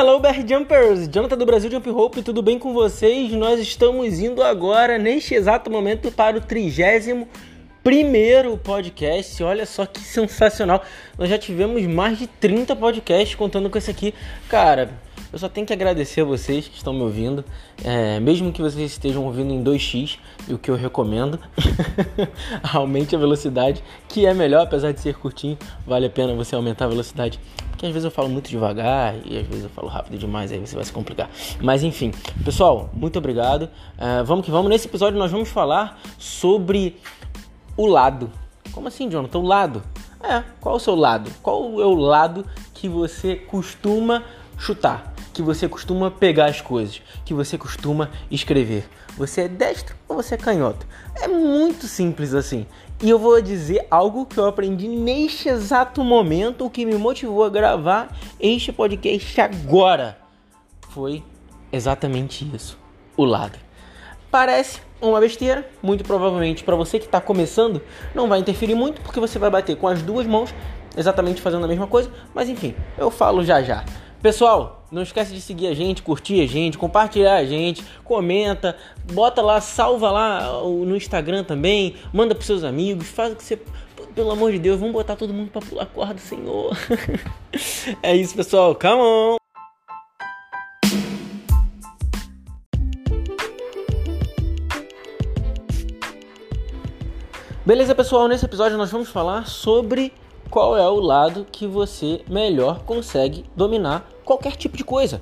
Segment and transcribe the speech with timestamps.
[0.00, 1.06] Hello, Bear Jumpers!
[1.12, 3.32] Jonathan do Brasil Jump Hope, tudo bem com vocês?
[3.32, 7.28] Nós estamos indo agora, neste exato momento, para o trigésimo
[7.82, 9.42] primeiro podcast.
[9.42, 10.82] Olha só que sensacional!
[11.18, 14.14] Nós já tivemos mais de 30 podcasts contando com esse aqui.
[14.48, 14.88] Cara,
[15.32, 17.44] eu só tenho que agradecer a vocês que estão me ouvindo,
[17.84, 20.18] é, mesmo que vocês estejam ouvindo em 2x,
[20.48, 21.38] e o que eu recomendo,
[22.72, 25.56] aumente a velocidade, que é melhor, apesar de ser curtinho,
[25.86, 27.38] vale a pena você aumentar a velocidade,
[27.80, 30.58] porque às vezes eu falo muito devagar e às vezes eu falo rápido demais, aí
[30.58, 31.30] você vai se complicar.
[31.62, 32.10] Mas enfim,
[32.44, 33.70] pessoal, muito obrigado.
[33.96, 34.68] É, vamos que vamos.
[34.68, 36.98] Nesse episódio nós vamos falar sobre
[37.78, 38.30] o lado.
[38.72, 39.38] Como assim, Jonathan?
[39.38, 39.82] O lado?
[40.22, 41.30] É, qual é o seu lado?
[41.42, 42.44] Qual é o lado
[42.74, 44.24] que você costuma
[44.58, 45.09] chutar?
[45.40, 48.86] Que você costuma pegar as coisas, que você costuma escrever.
[49.16, 50.86] Você é destro ou você é canhoto?
[51.16, 52.66] É muito simples assim.
[53.02, 57.42] E eu vou dizer algo que eu aprendi neste exato momento, o que me motivou
[57.42, 60.18] a gravar este podcast agora.
[60.90, 61.24] Foi
[61.72, 62.78] exatamente isso:
[63.16, 63.58] o lado.
[64.30, 67.80] Parece uma besteira, muito provavelmente para você que está começando,
[68.14, 70.54] não vai interferir muito, porque você vai bater com as duas mãos,
[70.94, 73.82] exatamente fazendo a mesma coisa, mas enfim, eu falo já já.
[74.20, 78.76] Pessoal, não esquece de seguir a gente, curtir a gente, compartilhar a gente, comenta,
[79.12, 83.58] bota lá, salva lá no Instagram também, manda pros seus amigos, faz o que você.
[84.14, 86.76] Pelo amor de Deus, vamos botar todo mundo pra pular corda, Senhor.
[88.02, 88.74] é isso, pessoal.
[88.74, 89.36] Come on!
[97.64, 98.26] Beleza, pessoal?
[98.26, 100.12] Nesse episódio nós vamos falar sobre
[100.50, 105.20] qual é o lado que você melhor consegue dominar qualquer tipo de coisa.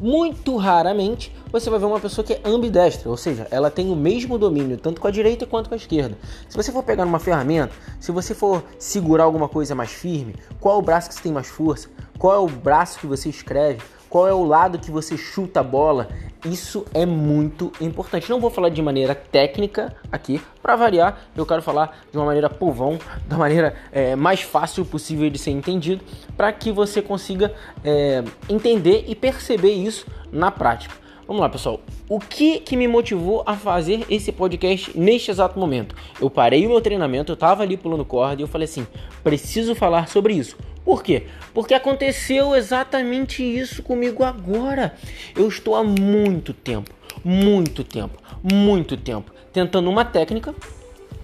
[0.00, 3.96] Muito raramente você vai ver uma pessoa que é ambidestra, ou seja, ela tem o
[3.96, 6.16] mesmo domínio tanto com a direita quanto com a esquerda.
[6.48, 10.76] Se você for pegar uma ferramenta, se você for segurar alguma coisa mais firme, qual
[10.76, 11.90] é o braço que você tem mais força?
[12.18, 13.82] Qual é o braço que você escreve?
[14.10, 16.08] Qual é o lado que você chuta a bola?
[16.44, 18.28] Isso é muito importante.
[18.28, 22.50] Não vou falar de maneira técnica aqui, para variar, eu quero falar de uma maneira
[22.50, 22.98] povão,
[23.28, 26.04] da maneira é, mais fácil possível de ser entendido,
[26.36, 30.96] para que você consiga é, entender e perceber isso na prática.
[31.30, 31.80] Vamos lá, pessoal.
[32.08, 35.94] O que, que me motivou a fazer esse podcast neste exato momento?
[36.20, 38.84] Eu parei o meu treinamento, eu estava ali pulando corda e eu falei assim:
[39.22, 40.56] preciso falar sobre isso.
[40.84, 41.28] Por quê?
[41.54, 44.96] Porque aconteceu exatamente isso comigo agora.
[45.36, 46.90] Eu estou há muito tempo,
[47.22, 50.52] muito tempo, muito tempo tentando uma técnica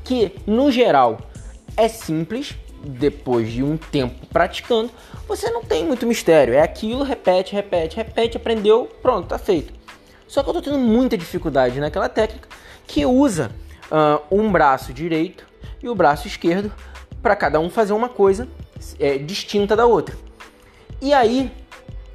[0.05, 1.19] que, no geral,
[1.77, 2.55] é simples.
[2.89, 4.91] Depois de um tempo praticando,
[5.27, 6.55] você não tem muito mistério.
[6.55, 9.75] É aquilo, repete, repete, repete, aprendeu, pronto, tá feito.
[10.27, 12.49] Só que eu tô tendo muita dificuldade naquela técnica
[12.87, 13.51] que usa
[13.91, 15.47] uh, um braço direito
[15.83, 16.73] e o braço esquerdo
[17.23, 18.49] para cada um fazer uma coisa
[18.99, 20.17] é, distinta da outra.
[21.01, 21.51] E aí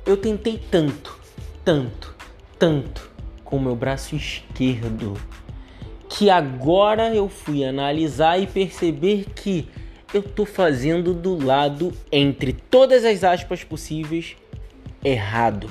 [0.06, 1.18] eu tentei tanto,
[1.64, 2.16] tanto,
[2.58, 3.10] tanto
[3.44, 5.18] com o meu braço esquerdo
[6.10, 9.70] que agora eu fui analisar e perceber que
[10.14, 14.36] eu tô fazendo do lado entre todas as aspas possíveis
[15.04, 15.70] errado.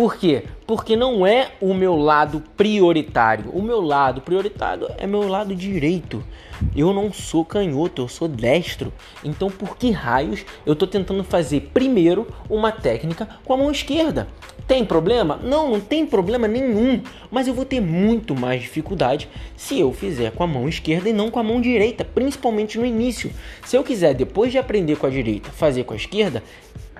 [0.00, 0.44] Por quê?
[0.66, 3.50] Porque não é o meu lado prioritário.
[3.50, 6.24] O meu lado prioritário é meu lado direito.
[6.74, 8.90] Eu não sou canhoto, eu sou destro.
[9.22, 14.26] Então, por que raios eu estou tentando fazer primeiro uma técnica com a mão esquerda?
[14.66, 15.36] Tem problema?
[15.36, 17.02] Não, não tem problema nenhum.
[17.30, 21.12] Mas eu vou ter muito mais dificuldade se eu fizer com a mão esquerda e
[21.12, 23.30] não com a mão direita, principalmente no início.
[23.66, 26.42] Se eu quiser, depois de aprender com a direita, fazer com a esquerda,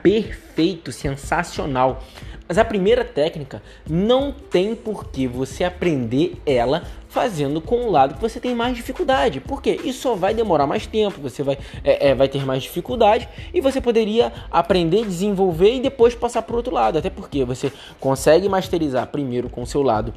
[0.02, 2.02] perfeito, sensacional.
[2.50, 8.14] Mas a primeira técnica não tem por que você aprender ela fazendo com o lado
[8.16, 9.38] que você tem mais dificuldade.
[9.38, 13.28] Porque isso só vai demorar mais tempo, você vai, é, é, vai ter mais dificuldade
[13.54, 16.98] e você poderia aprender, desenvolver e depois passar para o outro lado.
[16.98, 20.12] Até porque você consegue masterizar primeiro com o seu lado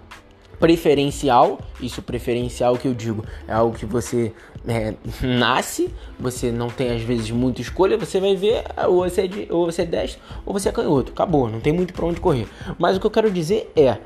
[0.64, 4.32] preferencial, isso preferencial que eu digo é algo que você
[4.66, 9.28] é, nasce, você não tem às vezes muita escolha, você vai ver ou você é,
[9.28, 12.22] de, ou você é destro ou você é canhoto, acabou, não tem muito para onde
[12.22, 12.48] correr.
[12.80, 13.98] Mas o que eu quero dizer é,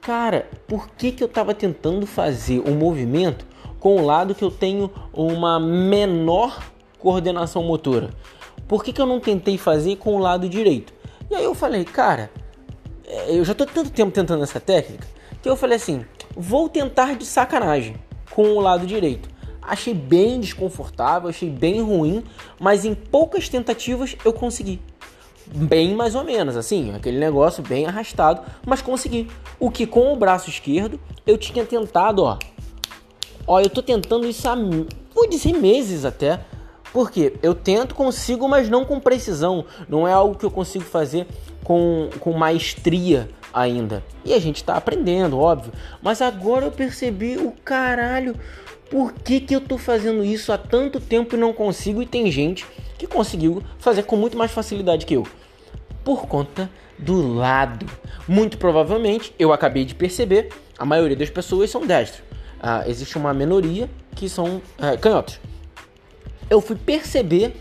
[0.00, 3.44] cara, por que, que eu estava tentando fazer um movimento
[3.78, 6.58] com o lado que eu tenho uma menor
[6.98, 8.08] coordenação motora?
[8.66, 10.90] Por que, que eu não tentei fazer com o lado direito?
[11.30, 12.30] E aí eu falei, cara,
[13.06, 16.04] é, eu já tô tanto tempo tentando essa técnica que eu falei assim:
[16.36, 17.96] vou tentar de sacanagem
[18.30, 19.28] com o lado direito.
[19.60, 22.24] Achei bem desconfortável, achei bem ruim,
[22.58, 24.80] mas em poucas tentativas eu consegui.
[25.46, 29.28] Bem mais ou menos, assim, aquele negócio bem arrastado, mas consegui.
[29.58, 32.38] O que com o braço esquerdo eu tinha tentado, ó.
[33.46, 36.40] Ó, eu tô tentando isso há, vou dizer meses até.
[36.92, 39.64] Porque eu tento, consigo, mas não com precisão.
[39.88, 41.26] Não é algo que eu consigo fazer
[41.62, 44.04] com, com maestria ainda.
[44.24, 45.72] E a gente está aprendendo, óbvio.
[46.02, 48.34] Mas agora eu percebi o caralho.
[48.90, 52.02] Por que, que eu tô fazendo isso há tanto tempo e não consigo?
[52.02, 52.66] E tem gente
[52.96, 55.26] que conseguiu fazer com muito mais facilidade que eu.
[56.04, 57.86] Por conta do lado.
[58.26, 60.48] Muito provavelmente, eu acabei de perceber,
[60.78, 62.22] a maioria das pessoas são destros.
[62.60, 65.38] Ah, existe uma minoria que são é, canhotos.
[66.50, 67.54] Eu fui perceber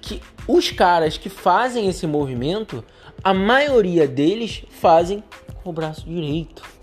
[0.00, 2.84] que os caras que fazem esse movimento,
[3.22, 5.22] a maioria deles fazem
[5.62, 6.73] com o braço direito.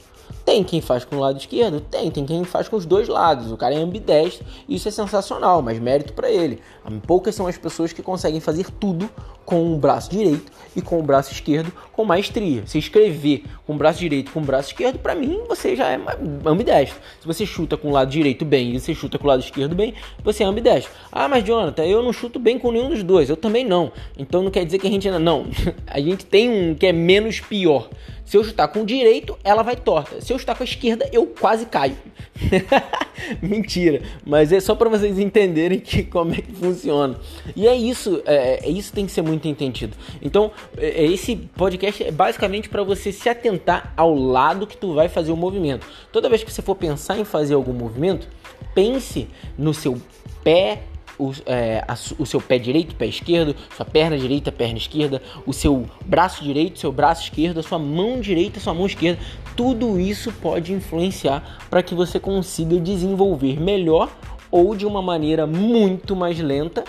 [0.51, 1.79] Tem quem faz com o lado esquerdo?
[1.79, 3.53] Tem, tem quem faz com os dois lados.
[3.53, 6.59] O cara é ambidestro, isso é sensacional, mas mérito para ele.
[7.07, 9.09] Poucas são as pessoas que conseguem fazer tudo
[9.45, 12.63] com o braço direito e com o braço esquerdo com maestria.
[12.65, 15.99] Se escrever com o braço direito com o braço esquerdo, para mim você já é
[16.45, 16.99] ambidestro.
[17.21, 19.73] Se você chuta com o lado direito bem e você chuta com o lado esquerdo
[19.73, 20.91] bem, você é ambidestro.
[21.13, 23.29] Ah, mas Jonathan, eu não chuto bem com nenhum dos dois.
[23.29, 23.89] Eu também não.
[24.17, 25.45] Então não quer dizer que a gente ainda não.
[25.87, 27.89] a gente tem um que é menos pior.
[28.31, 30.21] Se eu chutar com o direito, ela vai torta.
[30.21, 31.97] Se eu chutar com a esquerda, eu quase caio.
[33.43, 37.19] Mentira, mas é só para vocês entenderem que como é que funciona.
[37.57, 39.97] E é isso, é, é isso tem que ser muito entendido.
[40.21, 44.93] Então, é, é esse podcast é basicamente para você se atentar ao lado que tu
[44.93, 45.85] vai fazer o movimento.
[46.09, 48.29] Toda vez que você for pensar em fazer algum movimento,
[48.73, 50.01] pense no seu
[50.41, 50.83] pé
[51.21, 55.53] o, é, a, o seu pé direito, pé esquerdo, sua perna direita, perna esquerda, o
[55.53, 59.21] seu braço direito, seu braço esquerdo, a sua mão direita, sua mão esquerda.
[59.55, 64.09] Tudo isso pode influenciar para que você consiga desenvolver melhor
[64.49, 66.83] ou de uma maneira muito mais lenta,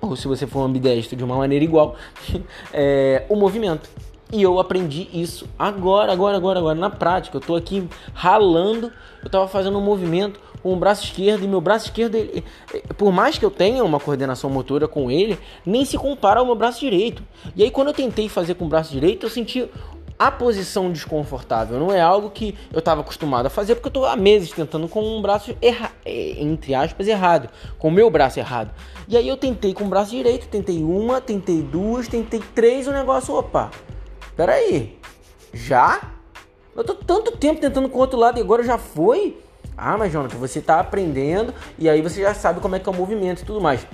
[0.00, 1.96] ou se você for ambidestro de uma maneira igual,
[2.72, 3.88] é, o movimento.
[4.30, 7.38] E eu aprendi isso agora, agora, agora, agora, na prática.
[7.38, 8.92] Eu tô aqui ralando,
[9.24, 12.44] eu tava fazendo um movimento com o braço esquerdo e meu braço esquerdo, ele,
[12.96, 16.54] por mais que eu tenha uma coordenação motora com ele, nem se compara ao meu
[16.54, 17.22] braço direito.
[17.56, 19.68] E aí quando eu tentei fazer com o braço direito, eu senti
[20.18, 21.78] a posição desconfortável.
[21.78, 24.88] Não é algo que eu estava acostumado a fazer, porque eu estou há meses tentando
[24.88, 27.48] com um braço erra entre aspas errado,
[27.78, 28.70] com o meu braço errado.
[29.08, 32.92] E aí eu tentei com o braço direito, tentei uma, tentei duas, tentei três, o
[32.92, 33.70] negócio, opa,
[34.38, 34.96] peraí,
[35.52, 36.00] já?
[36.76, 39.36] Eu tô tanto tempo tentando com o outro lado e agora já foi?
[39.76, 42.92] Ah, mas Jonathan, você está aprendendo e aí você já sabe como é que é
[42.92, 43.84] o movimento e tudo mais.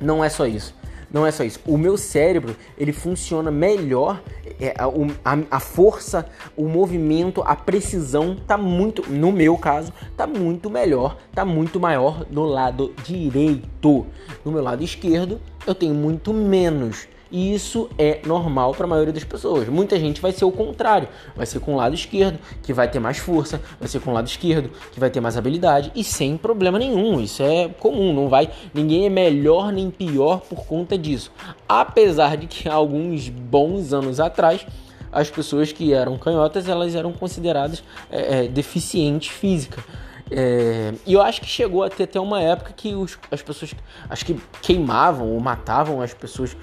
[0.00, 0.72] Não é só isso.
[1.10, 1.58] Não é só isso.
[1.66, 4.22] O meu cérebro, ele funciona melhor.
[4.60, 10.70] É, a, a, força, o movimento, a precisão tá muito, no meu caso, tá muito
[10.70, 14.06] melhor, tá muito maior no lado direito.
[14.44, 17.08] No meu lado esquerdo, eu tenho muito menos.
[17.30, 19.68] E isso é normal para a maioria das pessoas.
[19.68, 22.98] Muita gente vai ser o contrário, vai ser com o lado esquerdo, que vai ter
[22.98, 26.36] mais força, vai ser com o lado esquerdo, que vai ter mais habilidade e sem
[26.36, 27.20] problema nenhum.
[27.20, 31.30] Isso é comum, não vai, ninguém é melhor nem pior por conta disso.
[31.68, 34.66] Apesar de que alguns bons anos atrás
[35.10, 39.82] as pessoas que eram canhotas elas eram consideradas é, é, deficientes física.
[40.30, 43.74] É, e eu acho que chegou a ter até uma época que os, as pessoas
[44.08, 46.56] acho que queimavam ou matavam as pessoas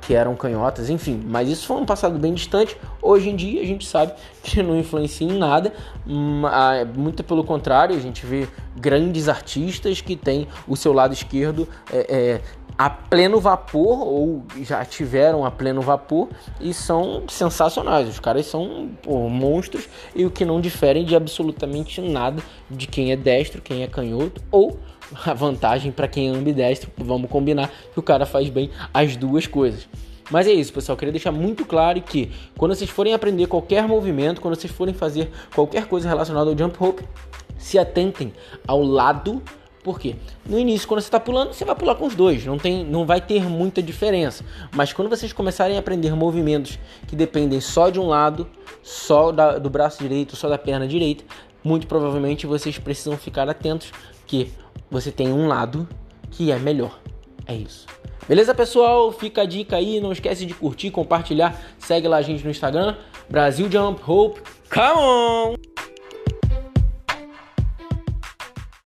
[0.00, 1.22] que eram canhotas, enfim.
[1.26, 2.76] Mas isso foi um passado bem distante.
[3.00, 4.12] Hoje em dia a gente sabe
[4.42, 5.72] que não influencia em nada.
[6.96, 12.06] Muito pelo contrário, a gente vê grandes artistas que têm o seu lado esquerdo é,
[12.08, 12.40] é,
[12.76, 16.28] a pleno vapor ou já tiveram a pleno vapor
[16.60, 18.08] e são sensacionais.
[18.08, 23.12] Os caras são pô, monstros e o que não diferem de absolutamente nada de quem
[23.12, 24.78] é destro, quem é canhoto ou
[25.24, 26.90] a vantagem para quem é ambidestro.
[26.98, 29.88] Vamos combinar que o cara faz bem as duas coisas.
[30.30, 30.94] Mas é isso, pessoal.
[30.94, 34.94] Eu queria deixar muito claro que quando vocês forem aprender qualquer movimento, quando vocês forem
[34.94, 37.04] fazer qualquer coisa relacionada ao jump rope,
[37.58, 38.32] se atentem
[38.66, 39.42] ao lado
[39.84, 40.16] por quê?
[40.46, 43.04] No início, quando você está pulando, você vai pular com os dois, não, tem, não
[43.04, 44.42] vai ter muita diferença.
[44.74, 48.48] Mas quando vocês começarem a aprender movimentos que dependem só de um lado,
[48.82, 51.22] só da, do braço direito, só da perna direita,
[51.62, 53.92] muito provavelmente vocês precisam ficar atentos
[54.26, 54.50] que
[54.90, 55.86] você tem um lado
[56.30, 56.98] que é melhor.
[57.46, 57.86] É isso.
[58.26, 59.12] Beleza, pessoal?
[59.12, 60.00] Fica a dica aí.
[60.00, 61.60] Não esquece de curtir, compartilhar.
[61.78, 62.96] Segue lá a gente no Instagram.
[63.28, 64.40] Brasil Jump Hope.
[64.70, 65.63] Come on!